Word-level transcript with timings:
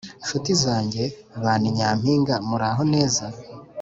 Nshuti 0.23 0.51
zange 0.63 1.03
ba 1.43 1.53
Ni 1.61 1.69
Nyampinga, 1.77 2.35
muraho 2.49 2.81
neza? 2.93 3.25